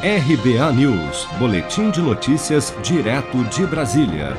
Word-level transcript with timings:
RBA 0.00 0.72
News, 0.74 1.26
Boletim 1.40 1.90
de 1.90 2.00
Notícias, 2.00 2.72
direto 2.84 3.42
de 3.46 3.66
Brasília. 3.66 4.36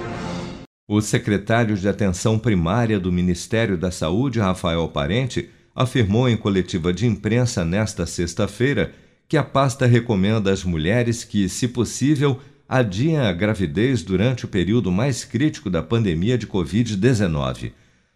O 0.88 1.01
secretário 1.01 1.75
de 1.75 1.85
Atenção 1.85 2.39
Primária 2.39 2.97
do 2.97 3.12
Ministério 3.12 3.77
da 3.77 3.92
Saúde, 3.92 4.40
Rafael 4.40 4.87
Parente, 4.87 5.50
afirmou 5.75 6.30
em 6.30 6.37
coletiva 6.37 6.93
de 6.93 7.06
imprensa 7.06 7.66
nesta 7.66 8.05
sexta-feira 8.05 8.93
que 9.27 9.36
a 9.36 9.43
pasta 9.43 9.86
recomenda 9.86 10.50
às 10.50 10.64
mulheres 10.64 11.25
que, 11.25 11.50
se 11.50 11.68
possível, 11.68 12.39
adiem 12.66 13.18
a 13.18 13.34
gravidez 13.34 14.02
durante 14.02 14.46
o 14.46 14.48
período 14.48 14.89
mais 14.94 15.26
crítico 15.26 15.70
da 15.70 15.84
pandemia 15.84 16.38
de 16.38 16.48
Covid-19. 16.48 17.73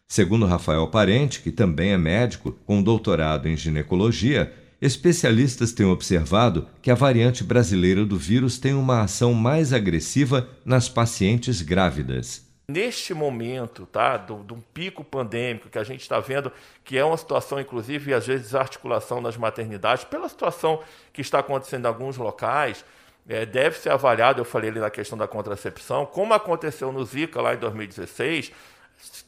Segundo 0.08 0.46
Rafael 0.46 0.88
Parente, 0.88 1.42
que 1.42 1.52
também 1.52 1.92
é 1.92 1.98
médico 1.98 2.54
com 2.66 2.82
doutorado 2.82 3.50
em 3.50 3.58
ginecologia, 3.58 4.50
Especialistas 4.84 5.72
têm 5.72 5.86
observado 5.86 6.68
que 6.82 6.92
a 6.92 6.94
variante 6.94 7.42
brasileira 7.42 8.04
do 8.04 8.18
vírus 8.18 8.60
tem 8.60 8.74
uma 8.74 9.04
ação 9.04 9.34
mais 9.34 9.72
agressiva 9.72 10.50
nas 10.66 10.90
pacientes 10.90 11.62
grávidas. 11.62 12.46
Neste 12.68 13.14
momento, 13.14 13.86
tá, 13.86 14.18
de 14.18 14.34
um 14.34 14.60
pico 14.74 15.02
pandêmico 15.02 15.70
que 15.70 15.80
a 15.80 15.86
gente 15.86 16.02
está 16.02 16.20
vendo, 16.20 16.52
que 16.84 16.98
é 16.98 17.06
uma 17.06 17.16
situação, 17.16 17.62
inclusive, 17.62 18.14
às 18.14 18.28
vezes, 18.28 18.48
desarticulação 18.48 19.22
nas 19.22 19.38
maternidades, 19.38 20.04
pela 20.04 20.28
situação 20.28 20.82
que 21.14 21.22
está 21.22 21.40
acontecendo 21.40 21.86
em 21.86 21.88
alguns 21.88 22.18
locais, 22.18 22.84
é, 23.26 23.46
deve 23.46 23.78
ser 23.78 23.90
avaliado, 23.90 24.42
eu 24.42 24.46
falei 24.46 24.70
ali 24.70 24.82
na 24.82 24.90
questão 24.90 25.18
da 25.18 25.30
contracepção, 25.30 26.06
como 26.06 26.34
aconteceu 26.34 26.92
no 26.92 27.06
Zika 27.06 27.42
lá 27.42 27.54
em 27.54 27.58
2016, 27.58 28.52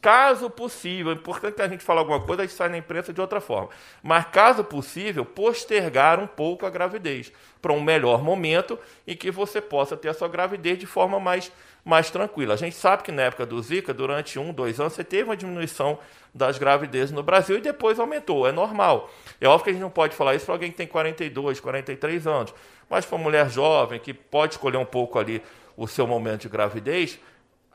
Caso 0.02 0.50
possível, 0.52 1.12
é 1.12 1.16
importante 1.16 1.56
que 1.56 1.62
a 1.62 1.68
gente 1.68 1.84
fale 1.84 2.00
alguma 2.00 2.22
coisa, 2.22 2.44
a 2.44 2.46
gente 2.46 2.56
sai 2.56 2.70
na 2.70 2.78
imprensa 2.78 3.12
de 3.12 3.20
outra 3.20 3.42
forma. 3.42 3.70
Mas, 4.04 4.26
caso 4.26 4.64
possível, 4.64 5.26
postergar 5.26 6.20
um 6.20 6.28
pouco 6.28 6.66
a 6.66 6.70
gravidez 6.70 7.32
para 7.62 7.74
um 7.74 7.82
melhor 7.82 8.22
momento 8.22 8.78
em 9.08 9.16
que 9.16 9.32
você 9.32 9.60
possa 9.60 9.98
ter 9.98 10.10
a 10.10 10.14
sua 10.14 10.28
gravidez 10.28 10.78
de 10.78 10.86
forma 10.86 11.20
mais, 11.20 11.52
mais 11.84 12.12
tranquila. 12.12 12.54
A 12.54 12.58
gente 12.58 12.76
sabe 12.76 13.02
que 13.02 13.12
na 13.12 13.24
época 13.24 13.48
do 13.48 13.60
Zika, 13.62 13.94
durante 13.94 14.38
um, 14.38 14.54
dois 14.54 14.80
anos, 14.80 14.94
você 14.94 15.04
teve 15.04 15.24
uma 15.24 15.36
diminuição 15.36 15.98
das 16.32 16.60
gravidezes 16.60 17.12
no 17.12 17.24
Brasil 17.24 17.58
e 17.58 17.62
depois 17.62 18.00
aumentou. 18.00 18.48
É 18.48 18.52
normal. 18.52 19.10
É 19.42 19.48
óbvio 19.48 19.64
que 19.64 19.70
a 19.72 19.74
gente 19.74 19.82
não 19.82 19.90
pode 19.90 20.16
falar 20.16 20.36
isso 20.36 20.46
para 20.46 20.54
alguém 20.54 20.70
que 20.70 20.78
tem 20.78 20.86
42, 20.86 21.60
43 21.60 22.28
anos. 22.28 22.54
Mas 22.88 23.06
para 23.06 23.16
uma 23.16 23.24
mulher 23.24 23.50
jovem 23.50 24.00
que 24.00 24.14
pode 24.14 24.54
escolher 24.54 24.78
um 24.78 24.86
pouco 24.86 25.18
ali 25.18 25.42
o 25.76 25.88
seu 25.88 26.06
momento 26.06 26.42
de 26.42 26.50
gravidez, 26.50 27.20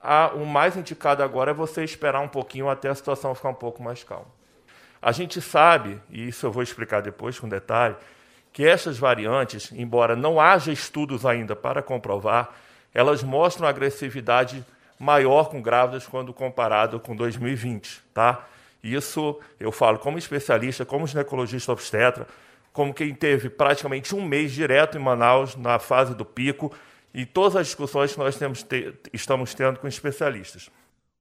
a, 0.02 0.32
o 0.34 0.46
mais 0.46 0.76
indicado 0.76 1.22
agora 1.22 1.50
é 1.50 1.54
você 1.54 1.84
esperar 1.84 2.20
um 2.20 2.28
pouquinho 2.28 2.68
até 2.68 2.88
a 2.88 2.94
situação 2.94 3.34
ficar 3.34 3.50
um 3.50 3.54
pouco 3.54 3.82
mais 3.82 4.02
calma. 4.02 4.26
A 5.02 5.12
gente 5.12 5.40
sabe, 5.40 6.00
e 6.10 6.28
isso 6.28 6.46
eu 6.46 6.52
vou 6.52 6.62
explicar 6.62 7.00
depois 7.00 7.38
com 7.38 7.48
detalhe, 7.48 7.96
que 8.52 8.66
essas 8.66 8.98
variantes, 8.98 9.70
embora 9.72 10.16
não 10.16 10.40
haja 10.40 10.72
estudos 10.72 11.24
ainda 11.24 11.54
para 11.54 11.82
comprovar, 11.82 12.50
elas 12.92 13.22
mostram 13.22 13.68
agressividade 13.68 14.64
maior 14.98 15.48
com 15.48 15.62
grávidas 15.62 16.06
quando 16.06 16.32
comparado 16.32 17.00
com 17.00 17.16
2020, 17.16 18.02
tá? 18.12 18.44
Isso 18.82 19.38
eu 19.58 19.70
falo 19.70 19.98
como 19.98 20.18
especialista, 20.18 20.84
como 20.84 21.06
ginecologista 21.06 21.72
obstetra, 21.72 22.26
como 22.72 22.94
quem 22.94 23.14
teve 23.14 23.48
praticamente 23.48 24.14
um 24.14 24.24
mês 24.24 24.52
direto 24.52 24.98
em 24.98 25.00
Manaus 25.00 25.56
na 25.56 25.78
fase 25.78 26.14
do 26.14 26.24
pico, 26.24 26.72
e 27.14 27.26
todas 27.26 27.56
as 27.56 27.66
discussões 27.66 28.12
que 28.12 28.18
nós 28.18 28.36
te, 28.36 28.94
estamos 29.12 29.54
tendo 29.54 29.78
com 29.78 29.88
especialistas. 29.88 30.70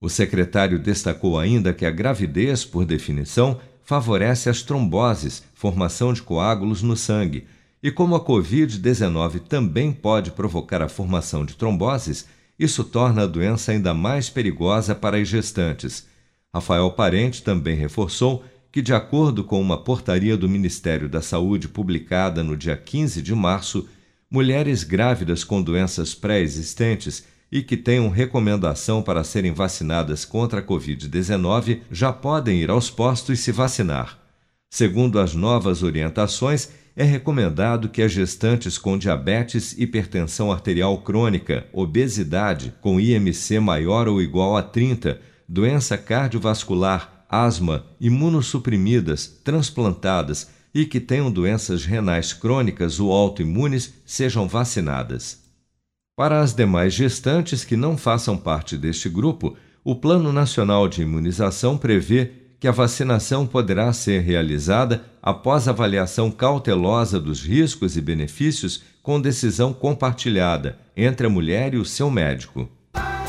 O 0.02 0.10
secretário 0.10 0.80
destacou 0.80 1.38
ainda 1.38 1.74
que 1.74 1.86
a 1.86 1.92
gravidez, 1.92 2.64
por 2.64 2.86
definição, 2.86 3.60
favorece 3.84 4.50
as 4.50 4.62
tromboses, 4.62 5.44
formação 5.54 6.14
de 6.14 6.22
coágulos 6.22 6.82
no 6.82 6.96
sangue, 6.96 7.48
e 7.82 7.92
como 7.92 8.16
a 8.16 8.24
Covid-19 8.24 9.40
também 9.40 9.92
pode 9.92 10.32
provocar 10.32 10.82
a 10.82 10.90
formação 10.90 11.46
de 11.46 11.56
tromboses, 11.56 12.28
isso 12.58 12.84
torna 12.84 13.24
a 13.24 13.28
doença 13.28 13.72
ainda 13.72 13.94
mais 13.94 14.30
perigosa 14.30 14.94
para 14.94 15.18
as 15.18 15.28
gestantes. 15.28 16.06
Rafael 16.54 16.92
Parente 16.92 17.42
também 17.42 17.76
reforçou 17.76 18.44
que, 18.72 18.82
de 18.82 18.94
acordo 18.94 19.44
com 19.44 19.60
uma 19.60 19.82
portaria 19.82 20.36
do 20.36 20.50
Ministério 20.50 21.08
da 21.08 21.22
Saúde 21.22 21.68
publicada 21.68 22.44
no 22.44 22.58
dia 22.58 22.76
15 22.76 23.22
de 23.22 23.34
março, 23.34 23.88
mulheres 24.30 24.84
grávidas 24.84 25.44
com 25.44 25.62
doenças 25.62 26.14
pré-existentes 26.14 27.24
e 27.52 27.64
que 27.64 27.76
tenham 27.76 28.10
recomendação 28.10 29.02
para 29.02 29.24
serem 29.24 29.52
vacinadas 29.52 30.24
contra 30.24 30.60
a 30.60 30.64
Covid-19 30.64 31.82
já 31.92 32.14
podem 32.14 32.62
ir 32.62 32.70
aos 32.70 32.92
postos 32.92 33.40
se 33.40 33.52
vacinar. 33.52 34.20
Segundo 34.70 35.20
as 35.20 35.34
novas 35.34 35.82
orientações, 35.82 36.70
é 36.96 37.04
recomendado 37.04 37.90
que 37.90 38.04
as 38.04 38.12
gestantes 38.12 38.78
com 38.78 38.98
diabetes, 38.98 39.76
hipertensão 39.78 40.52
arterial 40.52 41.02
crônica, 41.02 41.66
obesidade 41.74 42.74
com 42.82 43.00
IMC 43.00 43.60
maior 43.60 44.08
ou 44.08 44.22
igual 44.22 44.56
a 44.56 44.62
30, 44.62 45.20
doença 45.48 45.98
cardiovascular, 45.98 47.26
asma, 47.28 47.86
imunossuprimidas, 48.00 49.28
transplantadas 49.44 50.50
e 50.74 50.86
que 50.86 51.00
tenham 51.00 51.32
doenças 51.32 51.86
renais 51.86 52.34
crônicas 52.34 53.00
ou 53.00 53.12
autoimunes 53.12 53.94
sejam 54.06 54.48
vacinadas. 54.48 55.40
Para 56.16 56.42
as 56.42 56.54
demais 56.54 56.94
gestantes 56.94 57.64
que 57.64 57.78
não 57.78 57.98
façam 57.98 58.38
parte 58.38 58.78
deste 58.78 59.08
grupo, 59.08 59.56
o 59.84 59.96
Plano 59.96 60.34
Nacional 60.34 60.88
de 60.88 61.02
Imunização 61.02 61.78
prevê 61.78 62.32
que 62.60 62.68
a 62.68 62.72
vacinação 62.72 63.48
poderá 63.48 63.92
ser 63.94 64.22
realizada 64.22 65.06
após 65.22 65.68
avaliação 65.68 66.30
cautelosa 66.30 67.20
dos 67.20 67.42
riscos 67.42 67.96
e 67.96 68.02
benefícios 68.02 68.84
com 69.02 69.20
decisão 69.20 69.72
compartilhada 69.72 70.78
entre 70.96 71.26
a 71.26 71.30
mulher 71.30 71.74
e 71.74 71.78
o 71.78 71.86
seu 71.86 72.12
médico. 72.12 72.70